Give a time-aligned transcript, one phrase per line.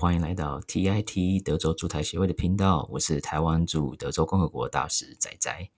[0.00, 5.68] 欢迎来到 TIT 德州驻台协会的频道，我是台湾驻德州共和国大使仔仔。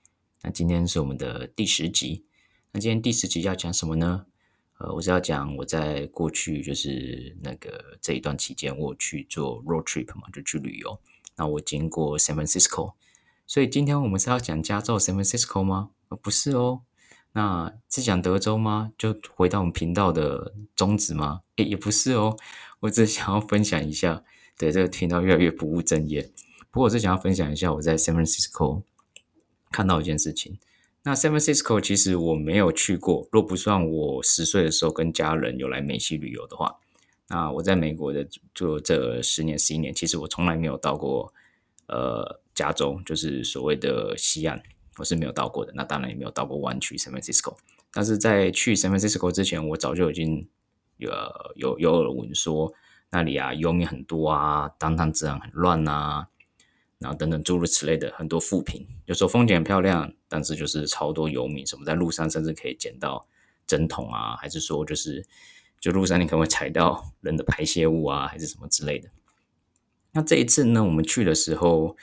[0.43, 2.25] 那今天是我们的第十集。
[2.71, 4.27] 那今天第十集要讲什么呢？
[4.79, 11.01] 呃，我是要讲我在过去就是那个这一段期间，我去做 road trip 嘛，就去旅游。
[11.35, 12.95] 那我经过 San Francisco，
[13.49, 15.91] 所以今天我们是要讲加州 San Francisco 吗？
[16.11, 16.83] 呃，不是哦。
[17.35, 18.93] 那是讲德州吗？
[18.97, 21.41] 就回到我们频道的宗旨吗？
[21.57, 22.37] 诶，也不是哦。
[22.83, 24.25] 我只想要分享一下，
[24.59, 26.31] 对，这个听到越来越不务正业。
[26.71, 28.83] 不过我是想要分享一下我在 San Francisco
[29.71, 30.59] 看到一件事情。
[31.05, 36.81] 那 San Francisco 其实我没有去过，若不算我十岁的时候跟家人有来美西旅游的话，
[37.29, 41.33] 那我在美国的就这十年十一年，其实我从来没有到过
[41.87, 44.61] 呃加州，就是所谓的西岸，
[44.97, 45.73] 我是没有到过的。
[45.77, 47.57] 那当然也没有到过湾区 San Francisco。
[47.93, 50.49] 但是在去 San Francisco 之前，我早就已经。
[51.03, 51.13] 有
[51.57, 52.73] 有有耳闻说
[53.11, 56.29] 那里啊，游民很多啊，当趟治安很乱啊，
[56.99, 58.87] 然后等等诸如此类的很多负评。
[59.07, 63.27] 有时候风景很漂亮，但是就是超多游民，什么在路上甚至可以捡到
[63.67, 65.27] 针筒啊，还是说就是
[65.81, 69.11] 就路上你可能会踩到人的排泄物啊，还是什么之类的。
[70.13, 71.97] 那这一次呢，我们去的时候。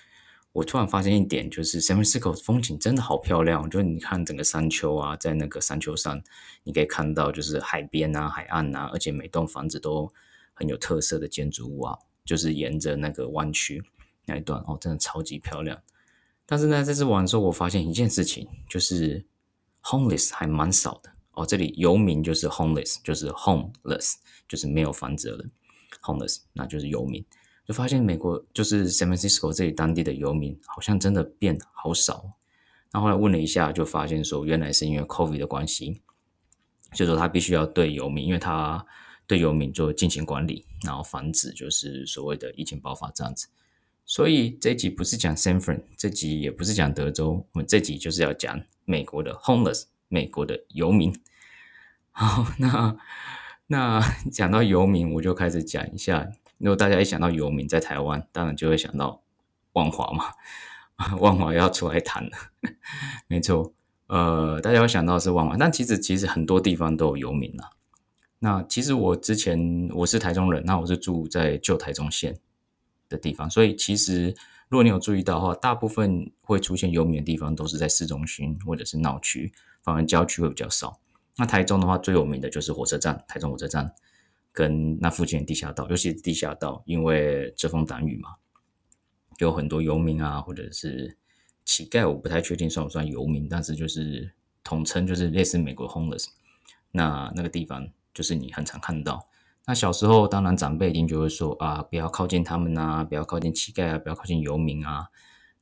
[0.60, 3.70] 我突然发现一点，就是 San Francisco 风景真的好漂亮。
[3.70, 6.22] 就你看整个山丘啊，在那个山丘上，
[6.66, 10.12] 你可以看到就是海边啊、海岸啊，而且每栋房子都
[10.54, 13.82] 很有特色的建筑物啊，就是沿着那个弯曲
[14.26, 15.82] 那一段哦，真的超级漂亮。
[16.46, 19.26] 但是呢，这次玩的时候，我发现一件事情，就是
[19.84, 21.46] homeless 还蛮少的哦。
[21.46, 25.46] 这里游民就是 homeless，就是 homeless，就是没有房子的
[26.02, 27.26] ，homeless 那就是游民。
[27.70, 32.34] 就发现美国就是 San Francisco 这里当地的游民好像真的变好少。
[32.92, 36.02] 然后后来问了一下，就发现说原来是因为 COVID 的关系，
[36.96, 38.84] 就说他必须要对游民，因为他
[39.28, 43.48] 对游民做进行管理，然后防止就是所谓的疫情爆发这样子。
[44.04, 51.16] 所以这集不是讲 San Fran，这集也不是讲德州，我们这集就是要讲美国的 homeless，美国的游民。
[52.10, 52.98] 好，那
[53.68, 56.32] 那讲到游民，我就开始讲一下。
[56.60, 59.24] 如果大家一想到游民在台湾，当然就会想到
[59.74, 60.26] 万华嘛，
[61.20, 62.32] 万华要出来谈了，
[63.28, 63.74] 没错，
[64.08, 67.70] 呃，大家会想到是万华，但其实其实很多地方都有游民啊。
[68.40, 72.38] 那其实我之前我是台中人，那我是住在旧台中县
[73.08, 74.36] 的地方，所以其实
[74.68, 81.00] 如果你有注意到的话，大部分会出现游民的地方都是在市中心或者是闹区，反而郊区会比较少。
[81.38, 83.94] 那台中的话，最有名的就是火车站，台中火车站。
[84.60, 88.36] 跟那附近的地下道，尤其是地下道，因为遮风挡雨嘛，
[89.38, 91.18] 有很多游民啊，或者是
[91.64, 96.26] 乞丐，我不太确定算不算游民，但是就是统称就是类似美国 homeless。
[96.92, 99.30] 那那个地方就是你很常看到。
[99.66, 105.08] 那小时候当然长辈一定就会说啊，不要靠近他们啊，不要靠近乞丐啊，不要靠近游民啊，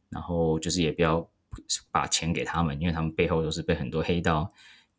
[0.10, 1.30] 然后就是也不要
[1.92, 4.52] 把钱给他们，因为他们背后都是被很多黑道。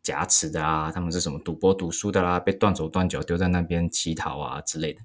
[0.02, 5.02] 挟持的啊，他们是什么赌博赌输的啦、被断手断脚丢在那边乞讨啊之类的，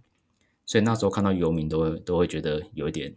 [0.65, 3.15] 所以那时候看到游民都都会觉得有一点，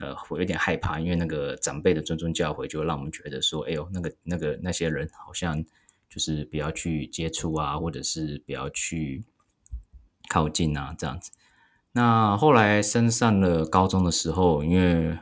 [0.00, 5.64] 呃，会有点害怕，因为那个长辈的谆谆教诲就让我们觉得说，哎呦，那个那个那些人好像
[6.08, 9.24] 就是不要去接触啊，或者是不要去
[10.28, 11.30] 靠近啊这样子。
[11.92, 15.18] 那后来升上了高中的时候，因为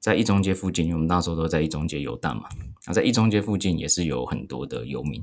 [0.00, 2.48] 在一中街附近，因为我们那时候都在一中街游荡嘛。
[2.86, 5.22] 那在一中街附近也是有很多的游民。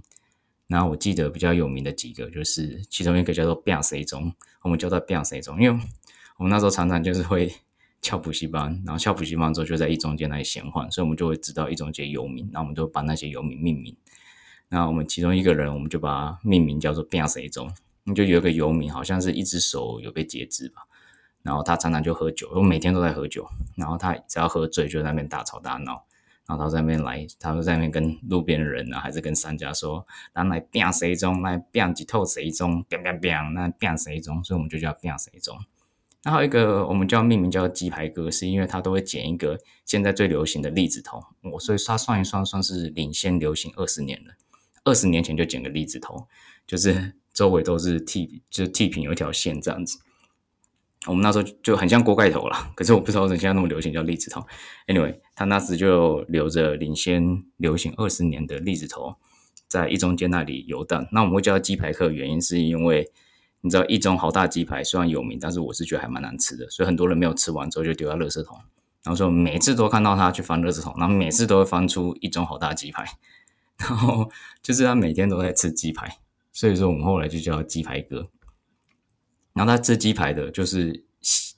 [0.68, 5.80] 然后我记得比较有名的几个，就是其中一个叫做变谁中，我们叫做变谁中，因为
[6.38, 7.52] 我们那时候常常就是会
[8.02, 13.96] 翘补习班，然后翘补习班之后就在一中街那里闲晃，所以我们就会知道一中街游民，然后我们就把那些游民命名。
[14.70, 17.74] 那我们其中一个人，我们就把他命名叫做变谁中，
[18.14, 20.82] 就有一个游民，好像是一只手有被截肢吧。
[21.48, 23.48] 然后他常常就喝酒，我每天都在喝酒。
[23.78, 26.04] 然后他只要喝醉，就在那边大吵大闹。
[26.46, 35.58] 然后他在那边来，他就在那边跟路边的人啊，还是跟商家说：“然后来变谁中，来变几透谁中，变变变，那变谁中。”所以我们就叫变谁中。
[36.24, 41.24] 然后一个我们叫命名叫鸡排哥，是因为他都会捡一个现在最流行的栗子头。
[41.54, 44.34] 我所以他算一算，算是领先流行二十年了。
[44.84, 46.28] 二十年前就捡个栗子头，
[46.66, 50.00] 就是周围都是剃，就是剃平有一条线这样子。
[51.08, 54.46] 我们那时候就很像锅盖头啦，可是我不知道为什么现在那么流行叫栗子头。
[54.88, 59.16] Anyway，他那时就留着领先流行二十年的栗子头，
[59.68, 61.08] 在一中街那里游荡。
[61.12, 63.10] 那我们会叫他鸡排客，原因是因为
[63.62, 68.58] 你知道一中好大鸡排虽然有名，但是我是觉得还蛮难吃的，所以很多人没有吃完之后就丢在垃圾桶。
[69.04, 73.06] 然后说每次都看到他去翻垃圾桶，然后每次都会翻出一中好大鸡排，
[73.80, 74.30] 然后
[74.62, 76.18] 就是他每天都在吃鸡排，
[76.52, 78.28] 所以说我们后来就叫他鸡排哥。
[79.58, 81.04] 然后他吃鸡排的就是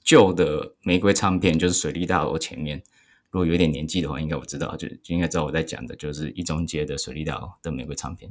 [0.02, 2.82] 旧的玫瑰唱片，就是水利大楼前面。
[3.30, 8.28] 如果有点年纪的话，应该我知道，就就应该知道我在讲的就是一中街的水利大楼的玫瑰唱片。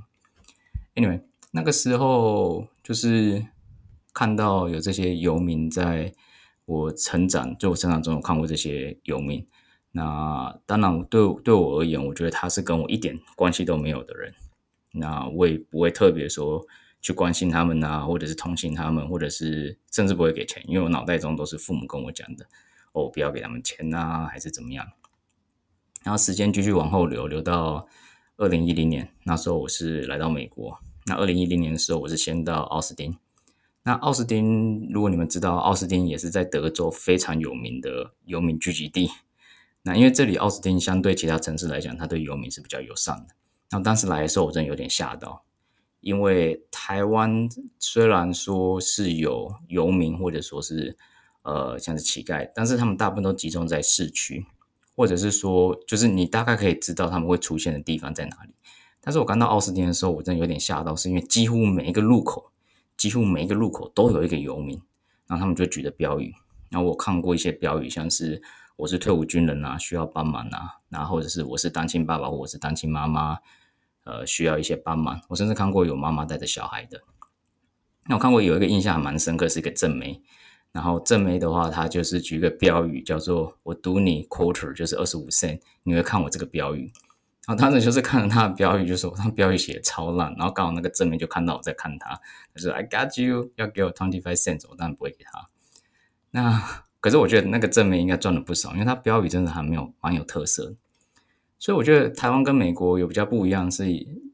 [0.95, 1.21] Anyway，
[1.51, 3.45] 那个时候就是
[4.11, 6.11] 看到有这些游民，在
[6.65, 9.47] 我成长，就我成长中有看过这些游民。
[9.91, 14.33] 那当然对对我而言，我觉得他是跟我一点关系都没有的人。
[14.91, 16.65] 那我也不会特别说
[17.01, 22.45] 去关心他们啊，或者是同情他们，或者是甚至不会给钱，因为我脑袋中都是父母跟我讲的。
[22.91, 24.85] 哦，不要给他们钱啊，还是怎么样？
[26.03, 27.87] 然后时间继续往后流，流到
[28.37, 30.79] 二零一零年，那时候我是来到美国。
[31.05, 33.17] 那二零一零年的时候，我是先到奥斯汀。
[33.83, 39.09] 那奥斯汀，如果你们知道，奥斯汀也是在德州非常有名的游民聚集地。
[39.83, 43.35] 那因为这里奥斯汀相对其他城市来讲，它对游民是比较友善的。
[43.71, 45.43] 那当时来的时候，我真的有点吓到，
[46.01, 50.97] 因为台湾虽然说是有游民，或者说是。
[51.41, 54.45] 呃，像是乞丐，但是他们大部分都集中在市区，
[54.95, 58.53] 或者是说，就是你大概可以知道他们会出现的地方在哪里。
[59.01, 62.51] 但是我刚到奥斯汀的时候，我真的有点吓到，是因为几乎每一个路口，
[62.97, 64.79] 几乎每一个路口都有一个游民，
[65.27, 66.35] 然后他们就举着标语。
[66.69, 68.39] 然后我看过一些标语，像是
[68.75, 73.39] 我是退伍军人啊，需要帮忙啊，然后或者是我是单亲爸爸或者是单亲妈妈，
[74.09, 75.21] 呃，需要一些帮忙。
[75.29, 77.01] 我甚至看过有妈妈带着小孩的。
[78.07, 80.21] 那我看过有一个印象还蛮深刻，是一个正妹。
[80.71, 85.59] 然后正妹的话，她就是举一个标语，叫做“我赌你 quarter”，就是二十五 cent。
[85.83, 86.91] 你会看我这个标语，
[87.47, 90.33] 然后当时就是看着他的标语，就说他标语写的超烂。
[90.37, 92.09] 然后刚好那个正妹就看到我在看他，
[92.53, 95.49] 他说 “I got you”，要给我 twenty five cents，我当然不会给他。
[96.31, 100.75] 那可是我觉得那个正妹应该赚了不少，因为他标语真的还没有蛮有特色。
[101.59, 103.85] 所以我觉得台湾跟美国有比较不一样，是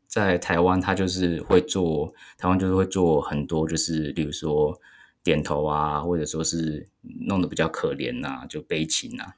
[0.07, 4.80] 在台湾他就是会做，台湾就是会做很多，就是例如说。
[5.25, 9.33] 点头啊，或者说是弄得比较可怜呐、啊，就悲情啊。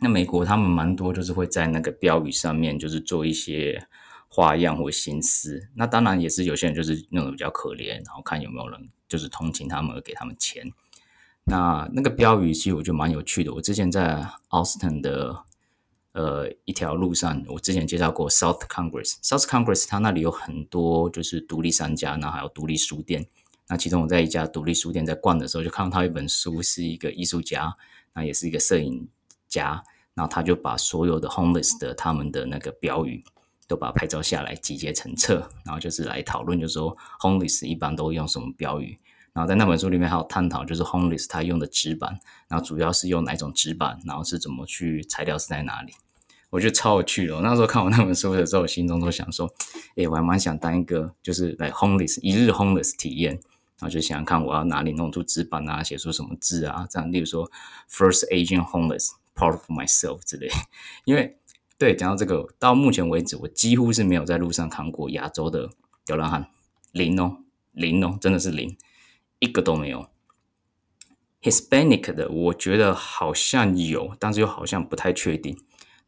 [0.00, 3.86] 那美国他们蛮多，就是会在那个标语上面，就是做一些
[4.28, 5.70] 花样或心思。
[5.76, 10.70] 那当然也是有些人就是弄得比较可怜，然后看有没有人就是同情他们给他们钱。
[11.44, 13.54] 那那个标语其实我觉得蛮有趣的。
[13.54, 15.42] 我之前在 Austin 的
[16.12, 23.26] 呃一条路上，我之前介绍过 South Congress，South Congress 它那里有很多就是独立商家，然后还有独立书店。
[23.68, 27.74] 那其中我在一家独立书店在逛的时候，就看到他一本书，是一个艺术家，
[28.12, 29.08] 那也是一个摄影
[29.48, 29.82] 家，
[30.14, 33.24] 然后他就把所有的 homeless 的他们的那个标语
[33.66, 38.98] 都把拍照下来，集结成册，然后就是来讨论，就是说 homeless 一般都用什么标语，
[39.32, 42.18] 然后在那本书里面还有探讨，就是 homeless 他用的纸板，
[42.48, 45.94] 然后主要是用哪种纸板，然后是怎么去材料是在哪里，
[46.52, 47.34] 我觉得超有趣的。
[47.34, 49.50] 我那时候看完那本书的时候，我心中都想说，
[49.96, 53.40] 诶，我还蛮想当一个就是来 homeless 一日 homeless 体验。
[53.78, 56.86] 然后就想想看，我要哪里弄出纸板啊，写出什么字啊？
[56.88, 57.50] 这样，例如说
[57.90, 60.48] “First Asian Homeless, Part of Myself” 之类。
[61.04, 61.38] 因为
[61.78, 65.70] 对，讲到这个，到目前为止，我几乎是没有在路上看过亚洲的
[66.06, 66.48] 流浪汉，
[66.92, 67.38] 零哦，
[67.72, 68.76] 零哦，真的是零，
[69.40, 70.06] 一个都没有。
[71.40, 75.58] Hispanic 的，我觉得好像有，但是又好像不太确定。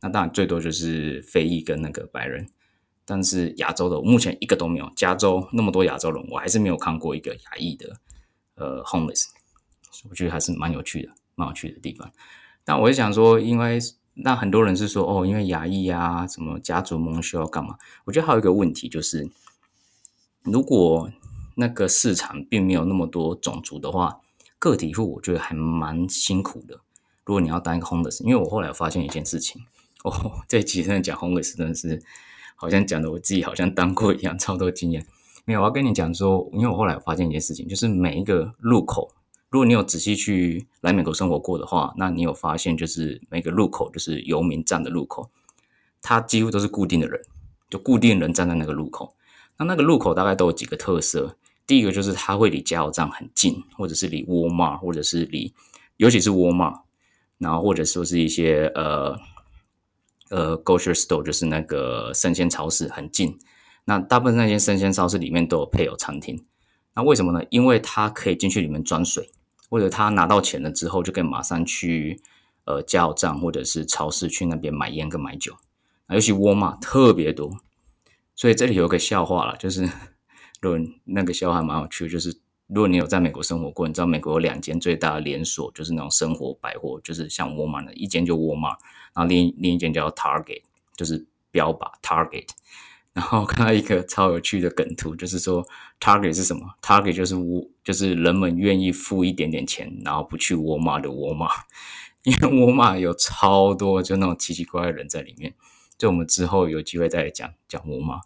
[0.05, 2.47] 那当然，最多就是非裔跟那个白人。
[3.07, 4.93] 但是亚洲的，我目前一个都没有。
[4.95, 7.97] 加州那么多亚洲人，我还是没有看过一个亚裔的，
[8.57, 9.29] 呃，homeless。
[10.11, 12.13] 我觉得还是蛮有趣的，蛮有趣的地方。
[12.65, 13.79] 但我也想说，因为
[14.13, 17.79] 那很多人是说，哦，因为亚裔啊，什么家族蒙羞要干嘛？
[18.05, 19.27] 我觉得还有一个问题就是，
[20.43, 21.11] 如果
[21.55, 24.21] 那个市场并没有那么多种族的话，
[24.59, 26.81] 个体户我觉得还蛮辛苦的。
[27.25, 29.63] 如果你要当一个 homeless，因为我后来发现一件事情，
[30.05, 32.01] 哦，这一集真的讲英语真的是。
[32.57, 35.05] 好像讲的我自己好像当过一样，超多经验。
[35.45, 39.11] 没有，我要跟你讲说，因为我后来发现一件事情，就是每一个路口，
[39.51, 45.29] 如果你有仔细去来美国生活过的话，那你有发现，就是每个路口，就是游民站的路口，
[46.01, 47.21] 它几乎都是固定的人，
[47.69, 49.15] 就固定人站在那个路口。
[49.59, 55.53] 那那个路口大概都有几个特色，第一个就是它会离加油站很近，或者是离沃尔玛或者是离，
[55.97, 56.83] 尤其是沃尔玛
[57.37, 59.19] 然后或者说是一些呃。
[60.31, 63.39] 呃，grocery store 就是那个生鲜超市，很近。
[63.85, 66.45] 那大部分那些生鲜超市里面都有配有餐厅。
[66.95, 67.45] 那为什么呢？
[67.51, 69.31] 因为他可以进去里面装水，
[69.69, 72.23] 或者他拿到钱了之后，就可以马上去
[72.65, 75.57] 呃加油站或者是超市去那边买烟跟买酒。
[76.09, 77.59] 尤其沃尔玛特别多，
[78.35, 79.89] 所以这里有个笑话啦，就是
[80.63, 82.44] 论那个笑话蛮有趣，就是。
[82.67, 88.69] 如果你有在美国生活过，你知道美国有两间最大的连锁，就是那种生活百货，就是像沃尔玛的一间就沃尔玛，
[89.13, 90.63] 然后另另一间叫 Target，
[90.97, 92.49] 就是标靶 Target。
[93.13, 95.65] 然后看到一个超有趣的梗图，就是说
[96.01, 101.49] Target 是什么？Target 就是我，就是人们愿意付一点点钱，然后不去沃尔玛的沃尔玛，
[102.25, 105.55] 因为沃尔玛有超多就那种奇奇怪怪的人在里面。
[105.97, 108.21] 就我们之后有机会再来讲讲沃尔玛。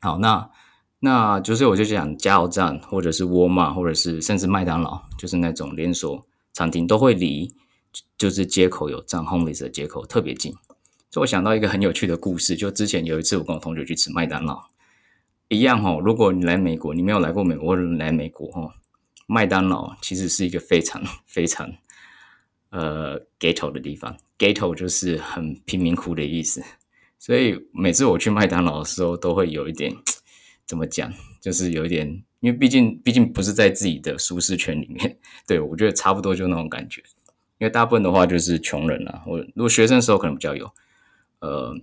[0.00, 0.50] 好，那
[0.98, 7.54] 那就是我就讲加油站，或者是沃尔玛，或者是甚至麦当劳，就是那种连锁餐厅都会离
[8.16, 10.54] 就是街口有站 homeless 的街口特别近。
[11.10, 14.64] 就我想到一个很有趣的故事，就之前有一次我跟我同学去吃麦当劳，
[15.48, 16.00] 一样哦。
[16.02, 18.72] 如果你来美国，你没有来过美国，来美国哦，
[19.26, 21.70] 麦当劳其实是一个非常非常
[22.70, 26.62] 呃 ghetto 的地方，ghetto 就是很贫民窟的意思。
[27.18, 29.94] 所以每次我去麦当劳的时候，都会有一点
[30.66, 32.06] 怎么讲，就是有一点，
[32.40, 37.02] 因为毕竟毕竟不是在自己的舒适圈里面， 对，我觉得差不多就那种感觉。
[37.58, 40.70] 因为大部分的话就是穷人啊，我如果学生的时候可能比较有。
[41.40, 41.74] 呃，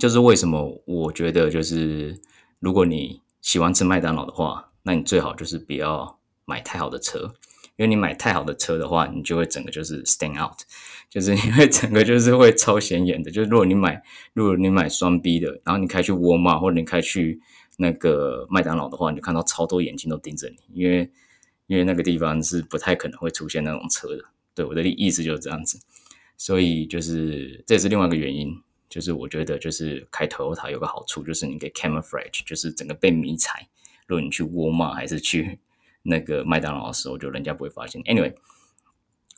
[0.00, 2.20] 就是为什么我觉得就是，
[2.58, 7.34] 如果你喜欢吃麦当劳的话，那你最好就是不要买太好的车，
[7.76, 10.58] 因为你买太好的车的话，你就会整个就是 stand out，
[11.08, 13.30] 就是因为整个就是会超显眼的。
[13.30, 14.02] 就是如果你买，
[14.34, 17.40] 如果你买双 B 的，然后你开去沃尔玛或者你开去
[17.80, 21.08] 那个麦当劳的话，你就看到超多眼睛都盯着你，因为
[21.68, 24.24] 因为那个地方是不太可能会出现那种车的。
[24.54, 25.78] 对，我的意思就是这样子。
[26.36, 28.52] 所以就是这也是另外一个原因，
[28.88, 33.68] 就是我觉得就是开 Toyota 有个好处，就是你可以 camouflage，就是整个被迷彩。
[34.06, 35.60] 如果你去沃尔玛还是去
[36.02, 38.02] 那个麦当劳的时候，就人家不会发现。
[38.02, 38.34] Anyway，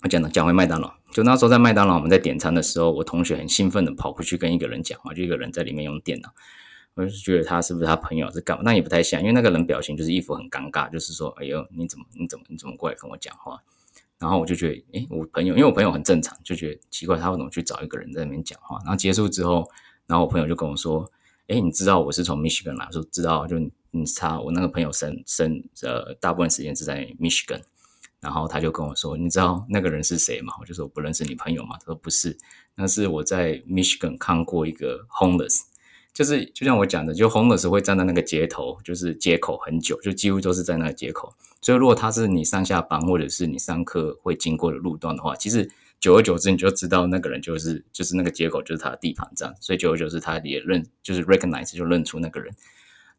[0.02, 6.32] 我讲到讲回麦当劳，就那时候在麦当劳我们在点餐的时候，我同学很兴奋的跑过去跟一个人讲话，就一个人在里面用电脑，
[7.00, 8.62] 我就觉得他是不是他朋友是干嘛？
[8.64, 13.58] 那也不太像，因为那个人表情就是一副很尴尬，就是说，哎呦，你怎么你怎么你怎么过来跟我讲话？
[14.18, 18.76] 然后我就觉得，诶，我朋友，因为我朋友很正常，就觉得奇怪，他为什么去找一个人在那边讲话？
[18.84, 19.66] 然后结束之后，
[20.06, 21.10] 然后我朋友就跟我说，
[21.46, 22.86] 诶，你知道我是从 Michigan 来？
[22.92, 23.58] 说知道，就
[23.92, 27.62] 你他我那个朋友生生呃大部分时间是在 Michigan，
[28.20, 30.52] 然后他就跟我说，你知道那个人是谁吗？
[30.60, 31.78] 我就说我不认识你朋友吗？
[31.78, 32.36] 他说不是，
[32.74, 35.62] 那是我在 Michigan 看过一个 homeless。
[36.12, 41.32] 就是就像我讲的，就 homeless 会站在那个街头，就是街口很久，就几乎都是在那个街口。
[41.62, 49.54] 所以如果他是你上下班或者是你上课会经过的路段的话，其实久而久之你就知道那个人就是就是那个街口就是他的地盘这样。
[49.60, 52.52] 所以久而久之他也认就是 recognize 就认出那个人。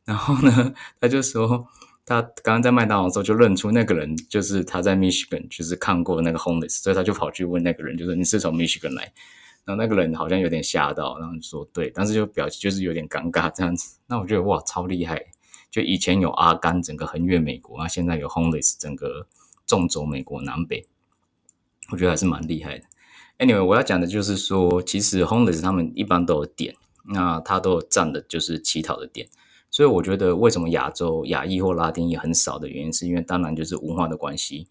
[0.04, 1.68] 然后呢，他就说
[2.06, 9.14] 他刚刚在麦当劳的时候就认出那个人就是他在 Michigan 就是看过那个 homeless，所以他就跑去问那个人，就是你是从 Michigan 来？
[9.64, 13.98] 然后那个人好像有点吓到，然后就说对，但是就表情就是有点尴尬这样子。
[14.08, 15.28] 那我觉得哇，超厉害！
[15.70, 19.28] 就以前有阿甘整个横越美国，那现在有 homeless 整个
[19.66, 20.88] 纵走美国南北，
[21.92, 22.86] 我觉得还是蛮厉害的。
[23.38, 26.76] Anyway，我要讲的就是说，其实 homeless 他们一般都有点，
[27.06, 29.28] 那他都有站的就是乞讨的点。
[29.70, 34.68] 所以我觉得为什么亚洲亚裔或拉丁裔很少的原因，是因为当然就是文化的关系，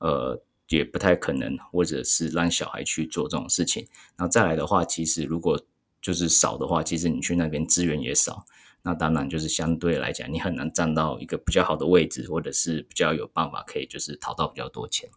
[0.00, 0.42] 呃。
[0.76, 3.86] 也不太可能，或者是让小孩去做这种事情。
[4.16, 5.60] 那再来的话，其实如果
[6.00, 8.44] 就是少的话，其实你去那边资源也少。
[8.84, 15.08] 那当然就是相对来讲，你很难站到一个比较好的位置，或者是比较有办法可以就是讨到比较多钱。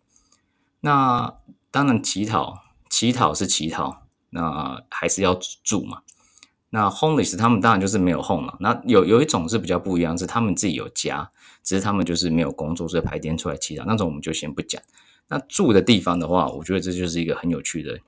[0.82, 1.36] 那
[1.72, 5.34] 当然乞讨，乞讨是乞讨，那还是要
[5.64, 6.04] 住嘛。
[6.70, 8.56] 那 homeless 他们当然就是没有 home 了。
[8.60, 11.32] 那有有一种是比较不一样，是他们自己有家，
[11.64, 13.84] 只是他们就是没有工作，所以排天出来乞讨。
[13.86, 14.80] 那种我们就先不讲。
[15.28, 18.00] 那住的地方的话，我觉得这就是一个很有趣的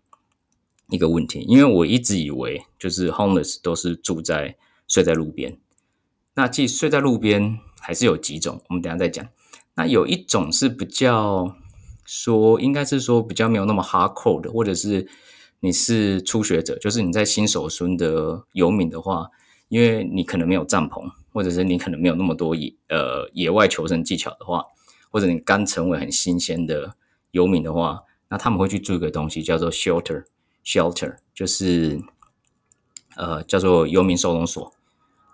[0.89, 4.55] 一个问题，因为我一直以为就是 homeless 都是住在
[4.87, 5.57] 睡在路边。
[6.35, 9.27] 那既睡在路边还是有几种，我们等下再讲。
[9.73, 11.55] 那有一种是比较
[12.05, 15.09] 说，应该是说比较没有那么 hardcore 的，或者是
[15.61, 19.27] 你是初学者，就是你在新手村的游民的话，
[19.69, 24.63] 因为你可能没有帐篷，或者是你可能没有那么多野呃野外求生技巧的话，
[25.09, 26.95] 或者你刚成为很新鲜的。
[27.31, 31.99] 游民的话，那他们会去住一个东西叫做 shelter，shelter 就是
[33.15, 34.73] 呃叫做游民收容所。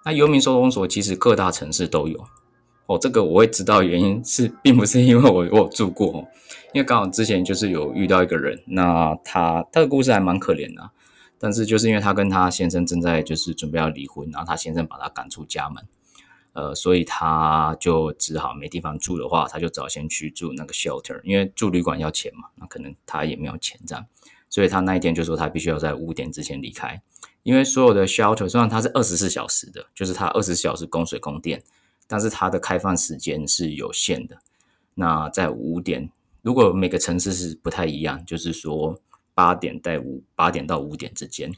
[0.05, 2.21] 那游民收容所其实各大城市都有
[2.88, 2.97] 哦。
[3.00, 6.27] 这个我会知道原因是，并不是因为我 我有住过，
[6.73, 10.91] 因为刚好之前就是有遇到一个人，那他他的故事还蛮可怜的，
[11.39, 15.83] 但是就是因为他跟他先生正在就是准备要离婚，然后他先生把他赶出家门。
[16.53, 24.05] 呃，所以他就只好没地方住的话，他就早先去住那个 shelter，因为住旅馆要钱嘛，那可能他也没有钱这样，
[24.50, 27.01] 所以他那一天就说他必须要在五点之前离开，
[27.41, 31.63] 因为所有的 shelter 虽然它是二十四小时的，就是它二十四小时供水供电，
[32.07, 34.38] 但是它的开放时间是有限的。
[34.93, 36.10] 那在五点，
[36.43, 39.00] 如果每个城市是不太一样，就是说
[39.33, 41.51] 八点到五八点到五点之间。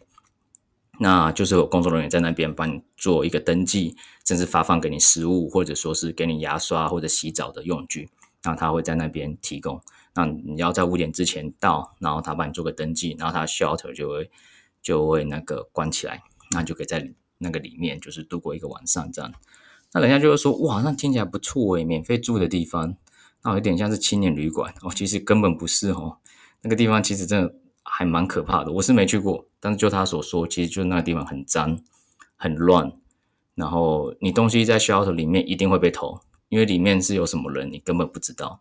[0.99, 8.09] 那就是有工作人员在那边帮你做一个登记，甚至发放给你食物，或者说是给你牙刷或者洗澡的用具，
[8.43, 9.81] 那他会在那边提供。
[10.13, 14.31] 那你要在五点之前到，然后他帮你做个登记，然后他 shelter 就会
[14.81, 19.33] 就会那个关起来，那就可以在那个里面就是度过一个晚上这样。
[19.91, 22.95] 那人家就会说，哇，那听起来不错诶，免费住的地方，
[23.43, 26.17] 那有点像是青年旅馆哦，其实根本不是哦，
[26.61, 27.53] 那个地方其实真的
[27.97, 29.47] 还蛮可怕的，我是没去过。
[29.57, 31.79] 但是就他所说，其实就那个地方很脏、
[32.35, 32.91] 很乱，
[33.53, 38.59] 然后你东西在 shelter 里面一定会被偷，因为里面是有什么人，你根本不知道。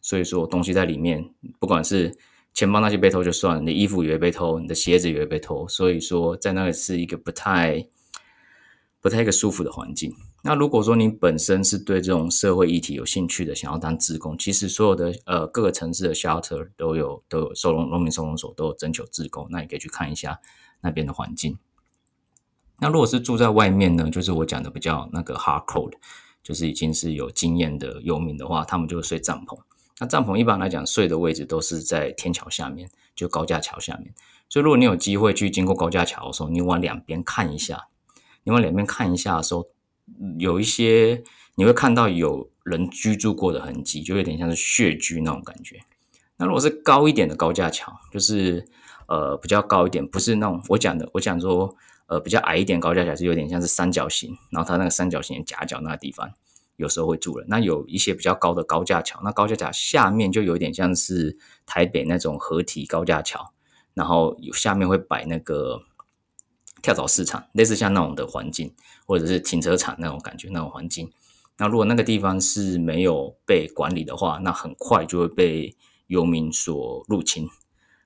[0.00, 1.24] 所以说东西在里面，
[1.60, 2.12] 不管是
[2.52, 5.68] 钱包那些被偷就算了，你衣服也会被偷，你的鞋子也会被偷。
[5.68, 7.86] 所以说在那里是一个不太、
[9.00, 10.12] 不太一个舒服的环境。
[10.44, 20.40] 那如果说你本身是对这种社会议题有兴趣的，想要当志工，其实所有的呃各个城市的 shelter 都有都有收容农民收容所都有征求志工，那你可以去看一下
[20.80, 21.56] 那边的环境。
[22.80, 25.92] 那如果是住在外面呢，就是我讲的比较那个 hardcore，
[26.42, 29.56] 就是已经是有经验的游民的话，他们就会睡帐篷。
[30.00, 34.12] 那帐篷一般来讲睡的位置都是在天桥下面，就高架桥下面。
[34.48, 37.86] 所以如果你有机会去经过高架桥的时候，你往两边看一下，
[38.42, 39.68] 你往两边看一下的时候。
[40.38, 41.22] 有一些
[41.54, 45.80] 你会看到有人居住过的痕迹，就有点像是穴居那种感觉。
[46.36, 48.64] 那如果是高一点的高架桥，就是
[49.08, 51.74] 呃比较高一点，不是那种我讲的，我讲说
[52.06, 56.30] 呃比较矮一点高架桥是有点像是三角形，然后它那个三角形夹角那个地方，
[56.76, 57.46] 有时候会住人。
[57.48, 63.52] 那有一些比较高的高架桥，那高架桥下面就有点像是台北那种合体高架桥，
[63.94, 65.82] 然后有下面会摆那个。
[66.82, 68.74] 跳蚤市场类似像那种的环境，
[69.06, 71.10] 或者是停车场那种感觉那种环境。
[71.58, 75.76] 那如果那个地方是没有被管理的话，那很快就会被
[76.08, 77.48] 游民所入侵，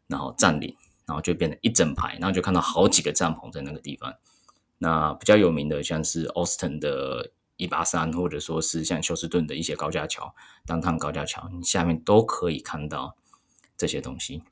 [0.06, 4.12] 然后占领，然后就变成一整排，然后就看到好几个帐篷在那个地方。
[4.78, 10.34] 那比较有名的像是 Austin 的一八三，或者说是像休斯顿的一些高架桥，
[10.66, 13.16] 当趟高架桥，你下面都可以看到
[13.76, 14.42] 这些东西，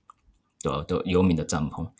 [0.63, 1.91] 都都游民的帐篷。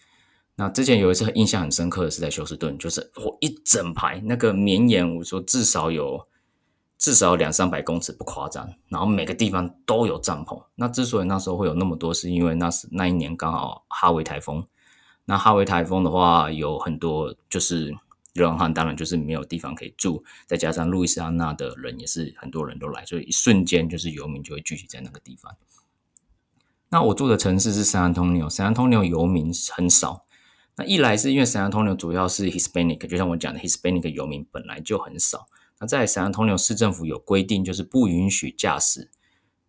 [0.57, 6.29] 那之前有一次印象很深刻的是在休斯顿，就是我一整排那个绵延，我说至少有
[6.97, 10.63] 至少两三百公尺不夸张，然后每个地方都有帐篷。
[10.77, 14.65] 那之所以那时候会有那么多，是因为那是那一年刚好哈维台风。
[15.25, 17.93] 那哈维台风的话，有很多就是
[18.35, 25.53] 流浪汉，当然就是没有地方可以住，再加上路易斯安那的人也是很多人都来，所以一瞬间就是游民就会聚集在那个地方。
[26.91, 30.24] 那我住的城市是圣安东尼奥，圣安东尼奥游民很少。
[30.77, 35.47] 那一来是因为圣安东尼奥主要是 Hispanic，就像我讲的，Hispanic 游民本来就很少。
[35.79, 39.11] 那在圣安东尼奥市政府有规定，就是不允许驾驶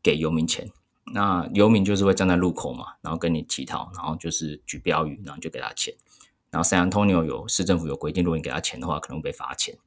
[0.01, 0.71] 给游民钱。
[1.13, 5.93] 那游民就是会站在路口嘛，然后跟你乞讨，然后就是举标语，然后就给他钱。
[6.49, 9.77] 然后圣安东尼奥有市政府有规定，如果你给他钱的话，可能会被罚钱。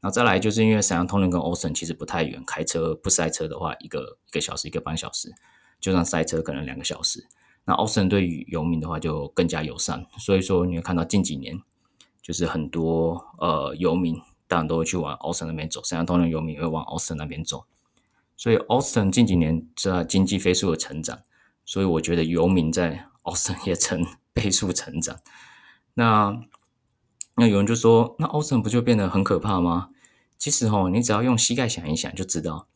[0.00, 5.32] 然后再来就是因为圣安东尼奥跟 Austin 其实不太远，开车不塞车的话，一个一个小时一个半小时，
[5.80, 7.28] 就算塞车可能两个小时。
[7.66, 11.60] 那奥斯汀对于游民的话就更加友善，所以说你会看到近几年
[12.20, 17.64] 就是很多呃游民当然都会去往奥斯汀那边走，圣安东尼游民也会往奥斯汀那边走，
[18.36, 21.20] 所以奥斯汀近几年在经济飞速的成长，
[21.64, 25.18] 所以我觉得游民在奥斯汀也成倍速成长。
[25.94, 26.38] 那
[27.36, 29.88] 那有人就说，那奥斯汀不就变得很可怕吗？
[30.36, 32.66] 其实哦，你只要用膝盖想一想就知道，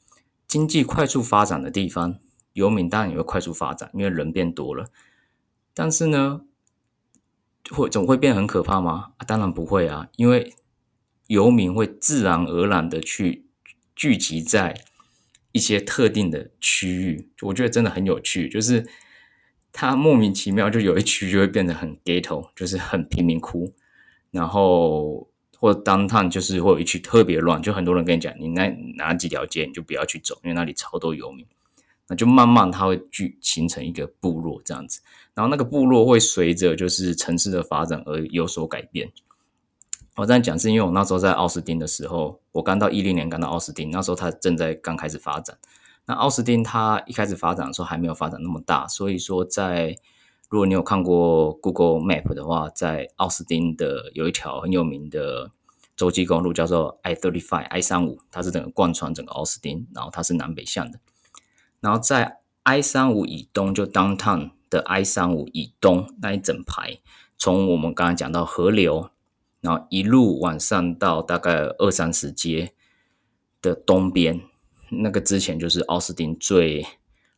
[0.46, 2.18] 经济快速发展的地方。
[2.52, 4.86] 游民当然也会快速发展，因为人变多了。
[5.74, 6.42] 但是呢，
[7.70, 9.12] 会总会变很可怕吗？
[9.18, 10.54] 啊，当然不会啊，因为
[11.28, 13.46] 游民会自然而然的去
[13.94, 14.82] 聚集在
[15.52, 17.30] 一些特定的区域。
[17.42, 18.88] 我觉得真的很有趣，就是
[19.72, 23.74] 他莫名其妙就有一区就会变得很 ghetto，就是很贫民窟。
[24.30, 31.46] 然后或者 downtown 就是会有一区特别乱，就很多人跟你讲，你那哪几条街你就不要去走，因为那里超多游民。
[32.08, 35.00] 那就慢慢它会聚形成一个部落这样子，
[35.34, 39.12] 然后那个部落会随着就是城市的发展而有所改变。
[40.16, 45.56] 我这样讲是因为我那时候在奥斯汀的时候，我刚到一零年刚到奥斯汀，那时候它正在刚开始发展。
[46.06, 49.94] 那奥斯汀它一开始发展的时候还没有发展那么大，所以说在
[50.48, 55.52] 如果你有看过 Google Map 的话，在奥斯汀的有一条很有名的
[55.94, 60.98] 洲际公路叫做 I thirty five I 三五，它是整个贯穿整个奥斯汀，然后它是南北向的。
[61.80, 66.98] 然后在 I 三五以东，就 Downtown 的 I 三五以东那一整排，
[67.38, 69.10] 从我们刚才讲到河流，
[69.60, 72.72] 然后一路往上到大概二三十街
[73.62, 74.40] 的东边，
[74.90, 76.86] 那个之前就是奥斯汀最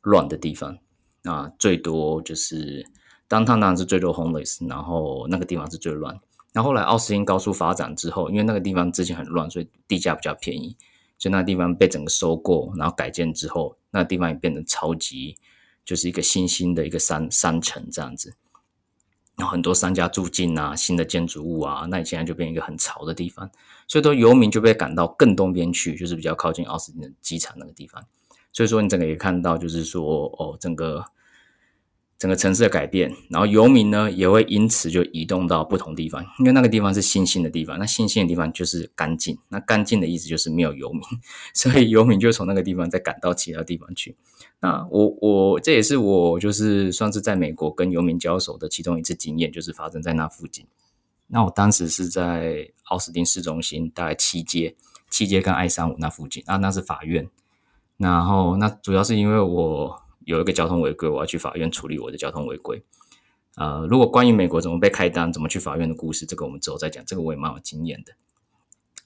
[0.02, 0.78] 乱的地方
[1.24, 2.84] 啊，最多就是
[3.28, 6.18] Downtown 当然是最多 homeless，然后那个地方是最乱。
[6.52, 10.76] 然后后来奥斯汀高速发展之后，因为那个地方之前很乱，所以地价比较便宜，
[11.16, 15.36] 所以那地方被整个收购，然后改建之后，那地方也变得超级，
[15.84, 18.34] 就是一个新兴的一个山山城这样子。
[19.36, 23.50] 然后很多商家住进啊，新的建筑物啊，那你现在就变一个很潮的地方，
[23.88, 28.04] 所以说游民就被赶到更东边去，就是比较靠近奥斯汀的机场那个地方。
[28.52, 31.04] 所以说你整个也看到，就是说哦，整个
[32.20, 41.00] 整个城市的改变，然后游民呢也会因此就移动到不同地方，因为那个地方是新兴的地方，那新兴的地方就是干净，那干净的意思就是没有游民，
[41.54, 44.14] 所以游民就从那个地方再赶到其他地方去。
[44.60, 50.66] 那我我这也是我就是算是在美国跟游民交手的其中一次经验，就是发生在那附近。
[51.28, 54.76] 那我当时是在奥斯汀市中心，大概七街、
[55.08, 57.30] 七街跟 I 三五那附近啊，那是法院。
[57.96, 62.82] 然后那主要是因为我有一个交通违规，我要去法院处理我的交通违规。
[63.56, 67.04] 呃，如果关于美国怎么被开单、怎么去法院的故事，这个我们之后再讲。
[67.04, 68.12] 这个我也蛮有经验的。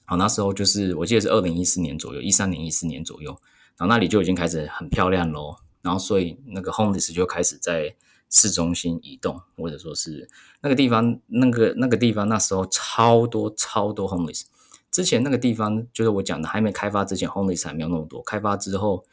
[0.05, 3.31] 好，那时候就是我记得是二零一四年左右，一三年、一四年左右。
[3.77, 7.95] 然后那里就已经开始很漂亮咯，然后所以那个 homeless 就开始在
[8.29, 10.29] 市中心移动，或者说是
[10.61, 14.43] 那个地方，那个那个地方那时候超多超多 homeless。
[14.91, 18.21] 之前那个地方就是我讲的还没开发之前，homeless 还没有那么多。
[18.21, 19.03] 开发之后，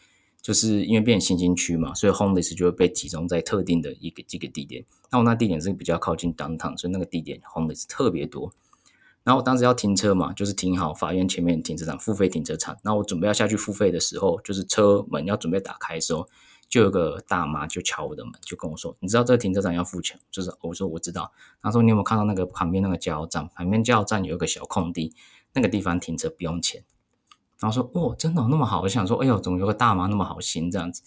[0.42, 4.84] 就是因为变成新兴区嘛，所以 homeless 就会被集中在特定的一个几个地点。
[5.10, 8.52] 那我那地点是比较靠近 downtown，所以那个地点 homeless 特别多。
[9.22, 12.76] 然后我当时要停车嘛，就是停好法院前面停车场付费停车场。
[12.82, 16.28] 那我准备要下去付费的时候，就是车门要准备打开的时候，
[16.68, 21.32] 就有个大妈就敲我的门，就跟我说：“你知道这个停车场要付钱？”就是我说我知道。
[21.60, 23.48] 他说：“你有没有看到那个旁边那个加油站？
[23.54, 25.14] 旁边加油站有一个小空地，
[25.52, 26.82] 那个地方停车不用钱。”
[27.62, 31.00] 然后说：“哦，真的那么好？”我想说：“哎呦，怎么有个大妈那么好心这样子？”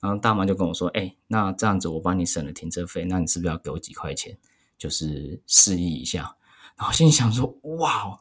[0.00, 4.38] 然后大妈就跟我说：“哎，那这样子我帮你省了停车费，那你是不是要给我几块钱？
[4.78, 6.36] 就是示意一下。”
[6.78, 8.20] 然后心里想说：“哇，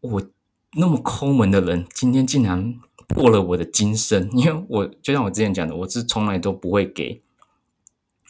[0.00, 0.22] 我
[0.74, 4.30] 那么抠门的人，今天竟然破了我的金身。
[4.36, 7.20] 因为我就像我之前讲的，我是从来都不会给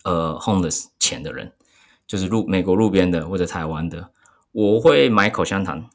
[0.05, 1.53] 呃 homeless 钱的人，
[2.07, 4.11] 就是路美国路边的或者台湾的，
[4.53, 5.91] 我会买口香糖。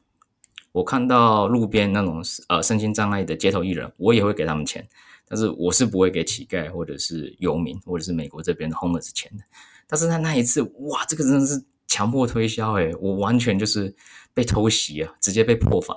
[0.74, 4.86] 我看到路边那种呃身心障碍的街头艺人，我也会给他们钱。
[5.26, 9.44] 但是我是不会给乞丐或者是游民或者是美国这边的 homeless 钱的。
[9.86, 13.94] 但是他那一次，哇，这个真的是。”强迫推销，诶，我完全就是
[14.32, 15.96] 被偷袭啊，直接被破防。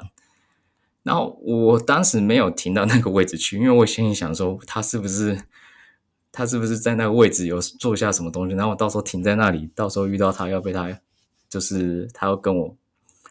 [1.02, 5.46] 然后我当时没有停到那个位置去，因为我心里想说，他是不是
[6.32, 8.54] 他是不是在那个位置有做下什么东西？
[8.54, 11.00] 然后我到时候停在那里，到时候遇到他要被他，
[11.50, 12.78] 就是他要跟我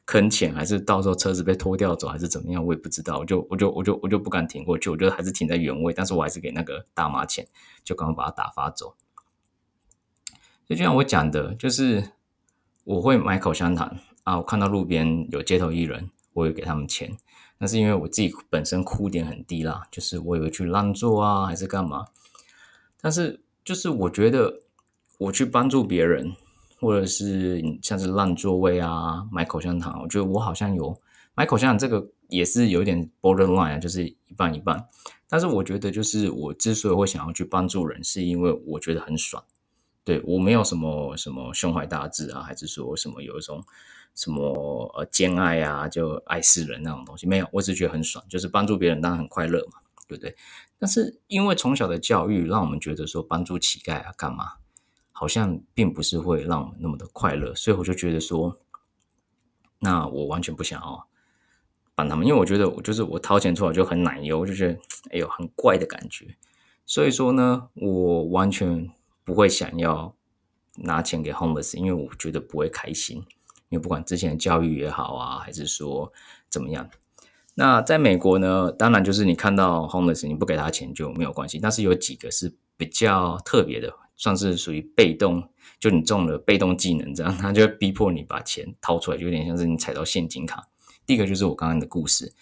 [0.07, 2.65] 坑钱，还是到时候车子被拖掉走，还是怎么样？
[2.65, 3.19] 我也不知道。
[3.19, 7.47] 我就我就我就我就不敢停过去，我就还是停在原位，但是我还是给那个大妈钱，
[7.85, 8.95] 就刚刚把他打发走。
[10.67, 12.13] 就就像我讲的，就是。
[12.87, 14.37] 我会买口香糖啊！
[14.37, 17.19] 我看到路边有街头艺人，我会给他们钱。
[17.59, 22.07] 那是因为我自己本身哭点很低啦，就是我以为去让座啊，还是干嘛？
[23.01, 24.61] 但是就是我觉得
[25.19, 26.37] 我去帮助别人，
[26.87, 30.97] 或者是像是让座位啊、买口香糖，我觉得我好像有
[31.35, 34.87] 买口香糖这个也是有点 borderline 啊，就是一半一半。
[35.29, 39.43] 但是我觉得就是我之所以会想要去帮助人，是因为我觉得很爽。
[40.05, 43.61] 对，我没有什么什么胸怀大志啊，还是说什么有一种
[44.15, 50.37] 什么呃兼爱啊，就爱世人那种东西没有，我只觉得很爽，就是帮助别人当然很快乐嘛，对不对？
[50.79, 54.53] 但是因为从小的教育让我们觉得说帮助乞丐啊干嘛，
[55.19, 58.59] 好像并不是会让我们那么的快乐，所以我就觉得说，
[59.79, 61.07] 那我完全不想要
[61.95, 64.79] 帮他们，因为我觉得我就是我掏钱出来就很奶油，我就觉得
[65.13, 66.37] 哎呦很怪的感觉，
[66.85, 68.91] 所以说呢，我完全。
[69.27, 70.15] 不会想要
[70.77, 73.17] 拿钱给 homeless，因为我觉得不会开心。
[73.71, 76.13] 因为不管之前的教育也好啊，还是说
[76.49, 76.89] 怎么样，
[77.55, 81.59] 那在美国呢，当然就是你看到 homeless，你不给他钱就没有关系。
[81.59, 85.49] 但是有几个是比较特别的，算是属于被动，
[85.79, 90.67] 就你中了被动技能这样， 他就会逼迫你把钱掏出来，就有点像是你踩到陷阱卡。
[91.07, 92.33] 第一个就是我刚刚的故事。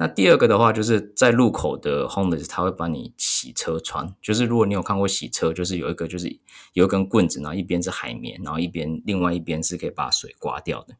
[0.00, 4.14] 那第二个的话，就是在路口的 homeless，他会帮你洗车窗。
[4.22, 6.38] 就是如果你有看过洗车，就是有一个就是
[6.72, 10.94] 有一根棍子，然后一边是海绵，然后一边另外一边是可以把水刮掉的。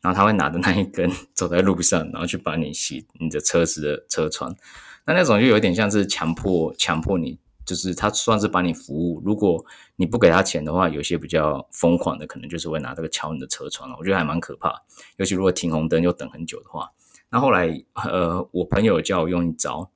[0.00, 4.56] 然后他会拿着那一根走在路上，然后去帮你洗你的车子的车窗。
[5.04, 9.22] 那那种就有点像是强迫强迫你，就是他算是帮你服务。
[9.24, 9.64] 如果
[9.96, 13.94] 你不给他钱的话，有些比较疯狂的，可能就是会拿这个敲你的车窗。
[13.98, 14.82] 我觉得还蛮可怕，
[15.16, 16.90] 尤其如果停红灯又等很久的话。
[17.30, 19.90] 那后来，呃，我朋友叫我用一招，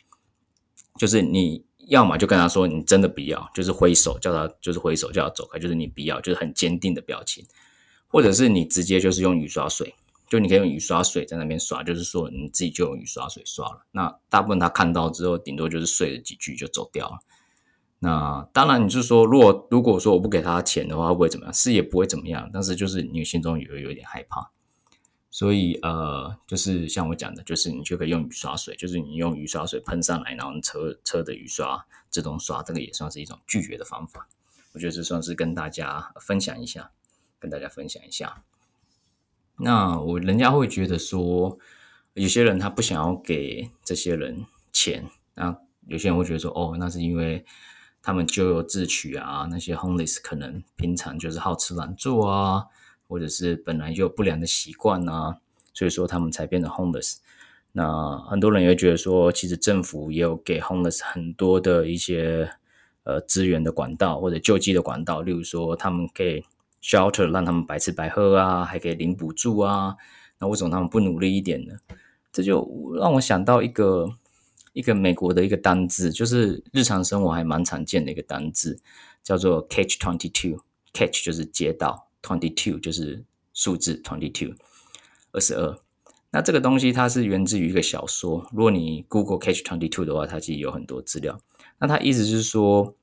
[0.98, 7.44] 就是你要么就跟他说你真的不要，就是挥手叫他，就是挥手叫他走开，就是你不要，就是很坚定的表情，
[8.08, 9.94] 或者是你直接就是用雨刷水，
[10.28, 13.84] 就你可以用雨刷水在那边刷，就是说你自己就用雨刷水刷了。
[13.92, 17.18] 那大部分他看到之后，顶多就是睡了几句就走掉了。
[17.98, 21.54] 那当然，你是说，如果如果说我不给他钱的话，会不会怎么样？
[21.54, 24.50] 是也不会怎么样，但是就是你心中有有点害怕。
[25.30, 34.28] 所以呃，就是像我讲的，就是你就可以用雨刷水，就是你用雨刷水喷上来，然后车车的雨刷自动刷，这个也算是一种拒绝的方法。
[34.72, 36.90] 我觉得这算是跟大家分享一下，
[37.38, 38.42] 跟大家分享一下。
[39.58, 41.58] 那我人家会觉得说，
[42.14, 47.44] 有些人他不想要给这些人钱，那有些人会觉得说，哦，那是因为
[48.06, 52.66] 他们咎由自取啊，那些 homeless 可能平常就是好吃懒做啊。
[53.08, 55.38] 或者是本来就有不良的习惯啊，
[55.72, 57.18] 所以说他们才变成 homeless。
[57.70, 62.50] 那很多人也会觉得说，其实政府也有给 homeless 很多的一些
[63.04, 66.42] 呃资源的管道或者救济的管道，例如说他们可以
[66.82, 69.94] shelter 让他们白吃白喝啊，还可以领补助啊。
[70.40, 71.74] 那为什么他们不努力一点呢？
[72.32, 74.08] 这就让我想到一个
[74.76, 78.78] 一个美国的一个单字，就是日常生活还蛮常见的一个单字，
[79.22, 80.60] 叫做 catch twenty two。
[80.92, 82.06] catch 就是接到。
[82.22, 84.52] Twenty two 就是数字 twenty two，
[85.30, 85.78] 二十二。
[86.32, 88.44] 那这个东西它是源自于一个小说。
[88.52, 91.40] 如果你 Google Catch twenty two 的话，它其实有很多资料。
[91.78, 92.96] 那它意思是说，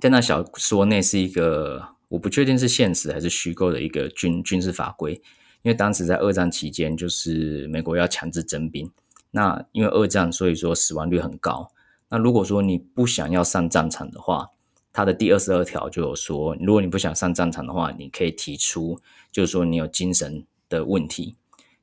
[0.00, 5.14] 在那小说内是一个我不确定是现实还是虚构的一个军军事法规。
[5.62, 8.90] 因为当时在二战期间，就是美国要强制征兵。
[9.30, 11.70] 那因为二战，所以说死亡率很高。
[12.08, 14.50] 那如果说你不想要上战场的话，
[14.92, 18.98] 他的第二十二条就有说，如果你不想上战场的话，你可以提出，
[19.30, 21.36] 就是说你有精神的问题、